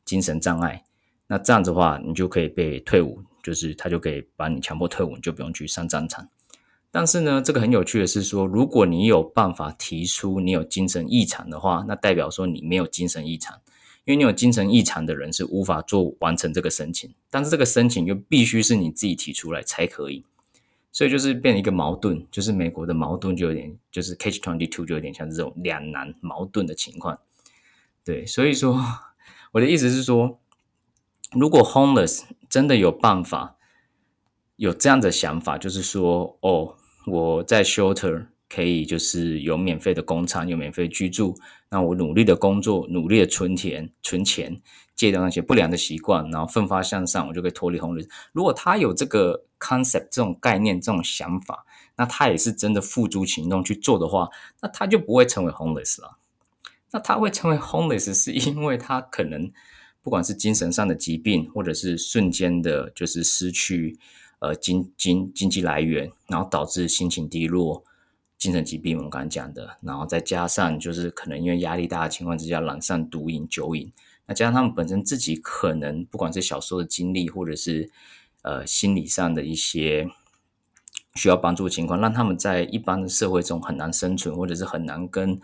[0.03, 0.83] 精神障碍，
[1.27, 6.27] 那这样子的话，你就可以被退伍，就是他就可以把你强迫退伍，你就不用去上战场。
[6.89, 13.59] 但是呢，这个很有趣的是说，如果你有办法提出你有精神异常的话，那代表说你没有精神异常，
[14.05, 20.25] 因为你有精神异常的人是无法做完成这个申请，但是这个申请就必须是你自己提出来才可以。
[20.91, 27.17] 所以就是变成一个矛盾，就是美国的矛盾就有点，就是 Catch 22就有点像这种两难矛盾的情况。
[28.03, 28.79] 对，所以说
[29.53, 30.39] 我的意思是说，
[31.31, 33.55] 如果 homeless 真的有办法
[34.57, 36.75] 有这样的想法，就是说，哦，
[37.07, 41.35] 我在 shelter 可以就是有免费的工厂，有免费居住，
[41.69, 44.61] 那我努力的工作，努力的存钱，存钱。
[44.95, 48.07] 戒掉那些不良的习惯，然后奋发向上，我就可以脱离 homeless。
[48.31, 51.65] 如果他有这个 concept 这种概念、这种想法，
[51.97, 54.29] 那他也是真的付诸行动去做的话，
[54.61, 56.19] 那他就不会成为 homeless 了。
[56.91, 59.51] 那他会成为 homeless 是因为他可能
[60.03, 63.97] 不管是精神上的疾病，或者是瞬间的，就是失去
[64.39, 67.83] 呃经经经济来源，然后导致心情低落、
[68.43, 73.89] 精神疾病，我们刚才讲的，然后再加上就是可能因为压力大的情况之下，染上毒瘾、酒瘾。
[74.25, 77.89] 那加上他们本身自己可能不管是小时候的经历，或者是
[78.41, 80.09] 呃心理上的一些
[81.15, 85.39] 需要帮助的情况，让他们在一般的社会中很难生存，或者是很难跟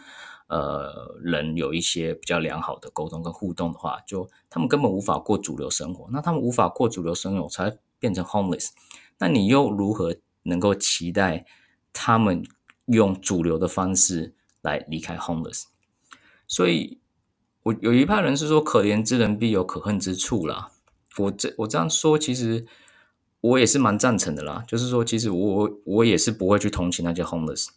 [0.47, 6.09] 呃人有一些比较良好的沟通跟互动的话，就他们根本无法过主流生活。
[6.11, 8.71] 那他们无法过主流生活，才变成 homeless。
[9.19, 11.45] 那你又如何能够期待
[11.93, 12.43] 他们
[12.89, 15.63] 用主流的方式来离开 homeless？
[16.47, 16.99] 所以。
[17.63, 20.71] 我有一派人是说，可怜之人必有可恨之处啦。
[21.17, 22.65] 我这我这样说，其实
[23.41, 24.63] 我也是蛮赞成的啦。
[24.65, 27.67] 就是说，其实我我也是不会去同情那些 homeless，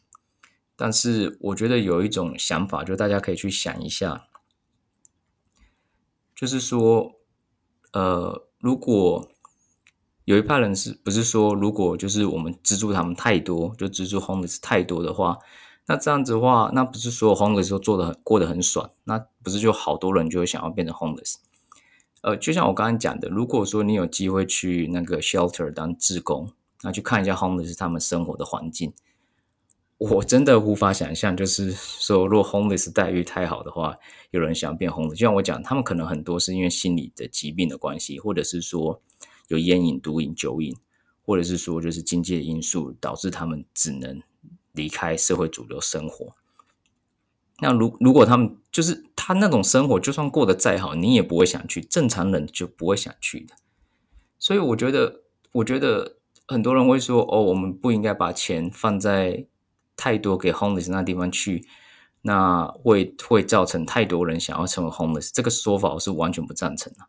[0.77, 4.29] 但是我觉得有一种想法，就大家可以去想一下，
[6.35, 7.16] 就是说，
[7.92, 9.32] 呃，如果
[10.24, 15.38] 有一派人是不是说，如果就是我们资助他们太多，就资助 homeless 太多的话。
[15.87, 18.88] 那这样子的话，那不是所有 homeless 都做的很过得很爽？
[19.04, 21.35] 那不是就好多人就会想要变成 homeless？
[22.20, 28.92] 呃，就像我刚刚讲的，如果说你有机会去那个 shelter 当志工，那去看一下 homeless 他们生活的环境，
[29.98, 33.96] 我真的无法想象，就是说，如果 homeless 待遇太好的话，
[34.30, 35.11] 有人想要变 homeless。
[35.11, 39.02] 就像我讲，他们可能很多是因为心理的疾病的关系，或者是说
[39.52, 40.76] 有烟瘾、毒瘾、酒瘾，
[41.24, 44.20] 或者是说就是经济的因素导致他们只能。
[44.74, 46.34] 离开社会主流生活，
[47.58, 53.54] 那如如果他们就是他那种生活，就算过得再好，你也不会想去，正常人就不会想去的。
[54.38, 56.16] 所以我觉得，我觉得
[56.48, 59.44] 很多人会说，哦，我们不应该把钱放在
[59.94, 61.68] 太多给 homeless 那地方去，
[62.22, 65.30] 那会会造成太多人想要成为 homeless。
[65.34, 67.00] 这个说法我是完全不赞成的。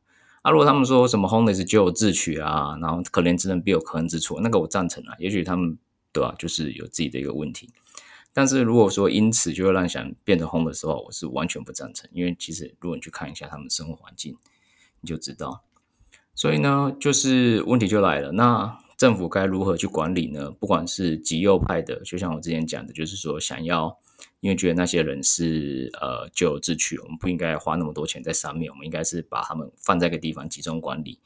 [0.43, 5.15] 啊，如果他们说什么 homeless 咎由自取啊，然后可怜之人必有可恨之处，那个我赞成啊。
[5.17, 5.77] 也许他们。
[6.15, 6.35] 对吧？
[6.37, 7.71] 就是有自己的一个问题，
[8.33, 12.07] 但是如果说因此就会让想变成 homeless 的话，我是完全不赞成。
[12.13, 14.37] 因为其实如果你去看一下他们生活环境，
[15.01, 15.63] 你就知道。
[16.35, 20.51] 所以呢，就是问题就来了，那政府该如何去管理呢？
[20.51, 23.97] 不管是极右派的，就像我之前讲的，就是说想要，
[24.39, 31.19] 因为觉得那些人是呃咎由自取，我们不应该花那么多钱在上面，我们应该是把他们放在一个地方集中管理。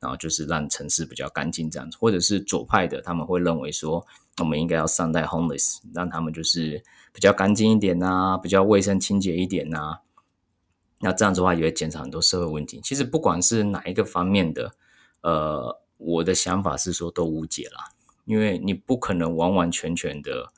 [0.00, 10.00] 然后就是让城市比较干净这样子，或者是左派的，他们会认为说，我们应该要善待 homeless，让他们就是比较干净一点呐、比较卫生清洁一点呐、
[11.00, 12.82] 那这样子的话也会减少很多社会问题。
[12.84, 14.74] 其实不管是哪一个方面的，
[15.22, 17.84] 呃，我的想法是说都无解啦，
[18.26, 20.52] 因为你不可能完完全全的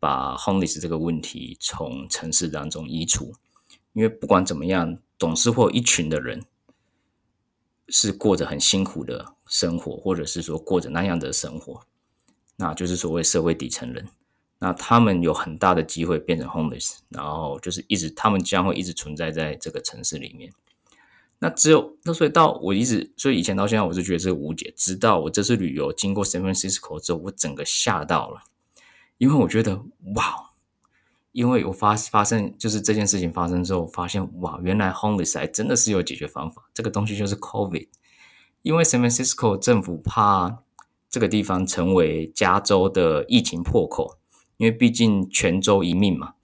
[0.00, 3.34] 把 homeless 这个问题从城市当中移除，
[3.92, 6.44] 因为不管怎么样，总是会有一群的人。
[7.92, 11.80] 是过着很辛苦的生活，或者是说过着那样的生活，
[12.54, 14.06] 那就是所谓社会底层人。
[14.60, 20.52] 那他们有很大的机会变成 homeless，然后就是一直他们将会一直存在在这个城市里面。
[21.40, 28.42] 那只有那所以到我一直所以以前到现在我就觉得这个无解，直到我这次旅游经过 San Francisco 之后，我整个吓到了，
[29.20, 29.76] 因为我觉得
[30.16, 30.48] 哇。
[31.32, 36.68] 因为我发发生就是这件事情发生之后，我发现哇，原来 homeless 还真的是有解决方法。
[36.74, 37.86] 这个东西就是 COVID。
[38.62, 40.64] 因为 San Francisco 政府怕
[41.08, 44.18] 这个地方成为加州的疫情破口，
[44.56, 46.34] 因为毕竟全州一命嘛，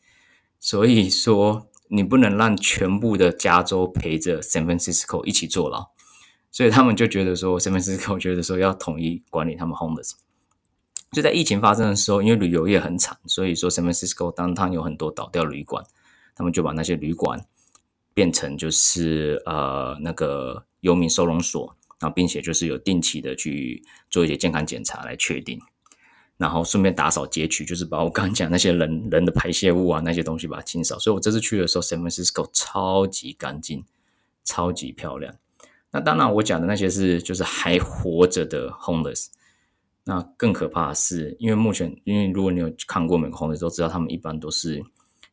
[0.60, 5.88] 所以说你不能让全部的加州陪着 San Francisco 一起坐牢，
[6.52, 10.12] 所以他们就觉得说 San Francisco 觉得说要统一管理他们 homeless。
[11.12, 15.84] 就在疫情发生的时候，因为旅游业很惨，所以说 San Francisco 当它有很多倒掉旅馆，
[16.34, 17.46] 他们就把那些旅馆
[18.12, 25.58] 变成就是呃那个游民收容所，然后并且就是有定期的去做一些健康检查来确定，
[26.36, 30.98] 然后顺便打扫街区，就是把我刚刚讲那些人人的排泄物啊那些东西把它清扫。
[30.98, 33.84] 所以我这次去的时候，San Francisco 超级干净，
[34.44, 35.34] 超级漂亮。
[35.92, 39.28] 那当然我讲的那些是就是还活着的 homeless。
[40.08, 44.80] 那更可怕的是，因为目前，因为如果你有看过美国 homeless，都知道他们一般都是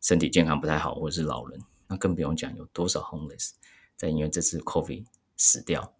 [0.01, 1.61] 身体健康不太好，或者是老人。
[1.87, 3.51] 那更不用讲有多少 homeless
[3.95, 5.05] 在因为这次 COVID
[5.37, 5.93] 死掉。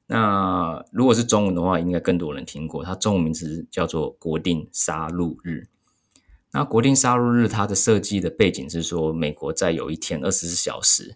[0.07, 5.69] 那如果是中文的话，应该更多人听过，它中文名字叫做国定杀戮日。
[6.53, 11.15] 那国定杀戮日它的设计的背景是说，美国在有一天二十四小时，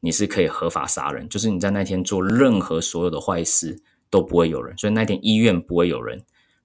[0.00, 6.24] 你是可以合法杀人，就是你在那天做任何所有的坏事都不会有人，所以那天医院不会有人。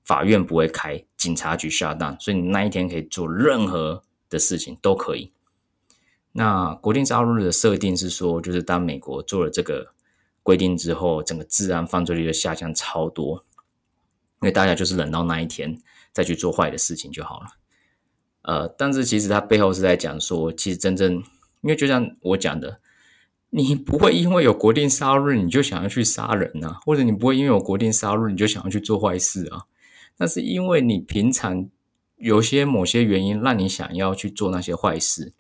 [0.10, 5.32] 法院不会开，警察局下单，所以你那一天可以做任何的事情都可以。
[6.32, 9.93] 那国定杀戮日的设定是说，就是当美国做了这个
[10.41, 13.45] 规定之后，整个治安犯罪率就下降超多，
[14.41, 15.80] 因为大家就是忍到那一天
[16.12, 17.45] 再去做坏的事情就好了。
[18.41, 21.17] 呃，但是其实它背后是在讲说，其实真正，
[21.62, 22.80] 因为就像我讲的，
[23.52, 29.67] 你不会因为有国定杀戮日你就想要去杀人啊，或者你不会因为有国定杀戮日你就想要去做坏事啊。
[30.19, 31.67] 那是因为你平常
[32.17, 35.34] 有些某些原因让你想要去做那些坏事，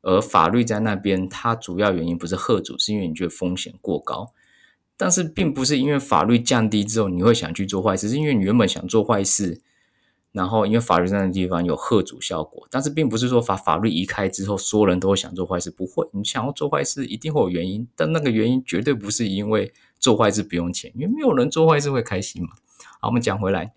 [0.00, 4.32] 而法律在那边，它主要原因不是吓阻，是因为你觉得风险过高。
[4.96, 9.60] 但是并不是因为法律降低之后你会想去做坏事，是因为你原本想做坏事，
[10.30, 12.68] 然后因为法律在那地方有吓阻效果。
[12.70, 16.08] 但是并不是说把法律移开之后，所有人都会想做坏事，不会。
[16.12, 22.50] 你想要做坏事一定会有原因，但那个原因绝对不是因为做坏事不用钱，因为没有人做坏事会开心嘛。
[23.00, 23.72] 好，我们讲回来。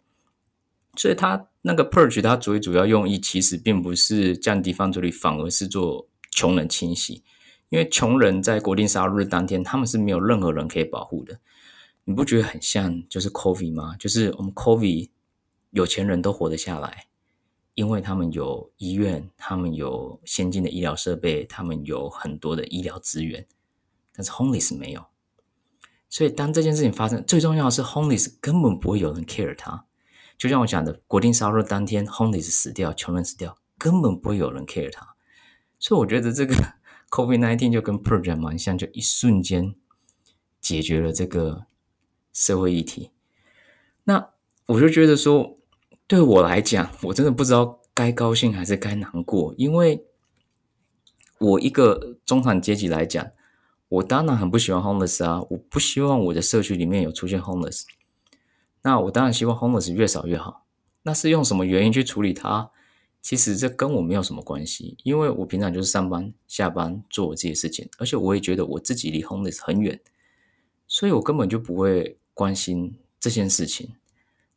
[0.96, 7.24] 所以他那个 purge，它最主要用意其实并不是降低犯罪率，反而是做穷人清洗。
[7.70, 11.40] 因为穷人在国定杀戮日当天，他们是没有任何人可以保护的。
[12.04, 13.96] 你不觉得很像就是 COVID 吗？
[13.98, 15.10] 就是我们 COVID
[15.72, 17.08] 有钱人都活得下来，
[17.74, 23.46] 因为他们有医院，他们有先进的医疗设备，他们有很多的医疗资源。
[24.14, 25.04] 但是 homeless 没有。
[26.08, 29.86] 所以当这件事情发生，最重要的是 homeless 根本不会有人 care 他。
[30.38, 35.16] 就像我讲的，国定杀戮当天，homeless 死掉，穷人死掉，根本不会有人 care 他。
[35.80, 36.56] 所以我觉得这个
[37.10, 39.76] COVID-19 就跟 project 蛮像，就一瞬间
[40.60, 41.66] 解决了这个
[42.34, 43.12] 社会议题。
[44.04, 44.30] 那
[44.68, 45.58] 我就觉得说，
[46.08, 49.54] 对我来讲，我真的不知道该高兴还是该难过？
[49.58, 50.06] 因为
[51.40, 53.28] 我一个中产阶级来讲，
[53.88, 57.84] 我当然很不喜欢 homeless 啊，我不希望我的社区里面有出现 homeless。
[58.86, 60.64] 那我当然希望 homeless 越少越好。
[61.02, 62.70] 那是用什么原因去处理它？
[63.20, 70.00] 其实这跟我没有什么关系，因为我平常就是上班、下班做我自己的事情，而且我也觉得我自己离 homeless 很远，
[70.88, 73.96] 所以我根本就不会关心这件事情。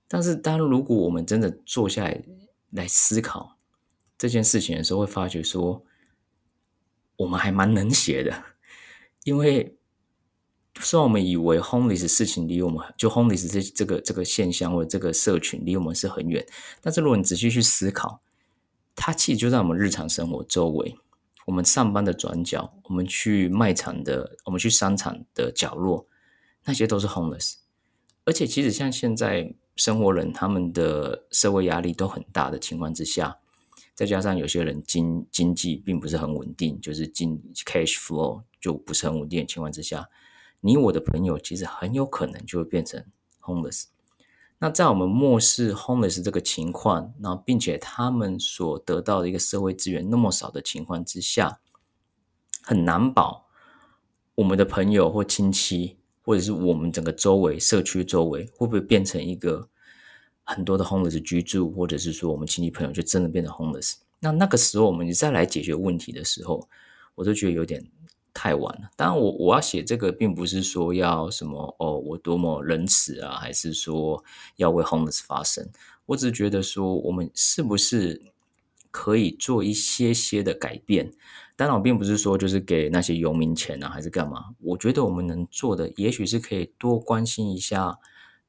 [0.07, 2.23] 但是，当如果我们真的坐下来
[2.73, 3.57] 来思考
[4.19, 5.83] 这件事情的时候，会发觉说，
[7.17, 8.45] 我们还蛮能写的，
[9.25, 9.78] 因为。
[10.81, 16.47] 虽然我们以为 homeless 事情离我们就 homeless 这这个这个现象或者这个社群离我们是很远，
[16.81, 18.21] 但是如果你仔细去思考，
[18.95, 20.97] 它其实就在我们日常生活周围，
[21.47, 26.07] 我们上班的转角，我们去卖场的，我们去商场的角落，
[26.65, 27.55] 那些都是 homeless。
[28.25, 33.39] 而且其实像现在生活人他们的社会压力都很大的情况之下，
[33.95, 40.09] 再加上有些人经经济并不是很稳定，就是经 cash flow 就不是很稳定的情况之下。
[40.61, 43.05] 你我的朋友其实很有可能就会变成
[43.41, 43.85] homeless。
[44.59, 51.61] 那在我们漠视 homeless 这个情况，然后并且他们所得到的一个社会资源那么少的情况之下，
[52.63, 53.47] 很难保
[54.35, 59.69] 我们的朋友或亲戚，或者是我们整个周围社区周围会不会变成一个
[60.43, 63.95] 很多的 homeless 居住，或者是说我们亲戚朋友就真的变成 homeless。
[64.19, 66.69] 那那个时候我们再来解决问题的时候，
[67.15, 67.89] 我都觉得有点。
[68.39, 68.89] 太晚了。
[68.95, 74.23] 当然我，我要写这个，并不是说要什么哦，我多么仁慈啊，还是说
[74.55, 75.69] 要为 homeless 发声。
[76.07, 78.23] 我只觉得说，我们是不是
[78.93, 81.13] 可以做一些些的改变？
[81.57, 84.55] 当然，我并不是说就是给那些游民钱啊，还是干嘛。
[84.61, 87.99] 我觉得我们能做的，也许是可以多关心一下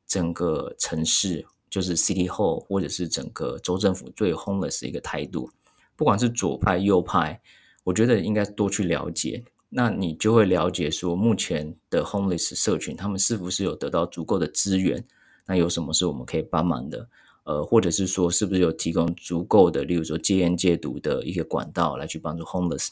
[0.06, 5.50] 整个城市，就是 City Hall，或者是整个州政府对 homeless 一个态度。
[5.96, 7.42] 不管是左派右派，
[7.86, 9.44] 我觉得应该多去了解。
[9.70, 15.06] 那你就会了解说，目前的 homeless 社群，他们是不是有得到足够的资源？
[15.46, 17.08] 那有什么是我们可以帮忙的？
[17.44, 22.90] 呃，或者是说，是不是有提供足够的，例如说戒烟戒毒的一个管道来去帮助 homeless，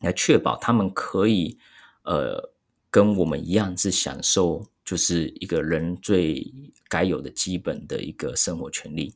[0.00, 1.58] 来确保他们可以
[2.02, 2.50] 呃
[2.90, 6.52] 跟我们一样是享受，就是一个人最
[6.88, 9.14] 该有的基本的一个生活权利。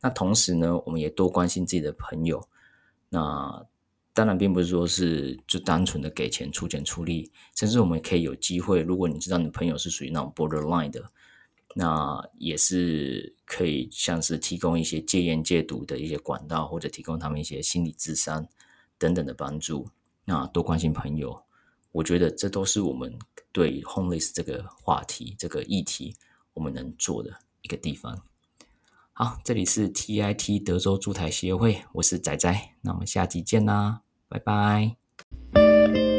[0.00, 2.48] 那同时呢，我们也多关心自己的朋友。
[3.10, 3.64] 那
[4.14, 8.80] 当然，并不是说是就单纯的给钱、出钱、出力，甚至我们可以有机会。
[8.80, 11.02] 如果你知道你朋友是属于那种 borderline 的，
[11.74, 18.46] 那也是可以像是提供一些戒烟戒毒的一些管道，或者提供他们一些心理咨商
[18.96, 19.88] 等等的帮助。
[20.24, 21.42] 那多关心朋友，
[21.90, 23.18] 我觉得这都是我们
[23.50, 26.14] 对 homeless 这个话题、这个议题，
[26.52, 28.22] 我们能做的一个地方。
[29.12, 34.03] 好，这里是 TIT 德州驻台协会，我是仔仔，那我们下集见啦。
[34.34, 36.13] 拜拜。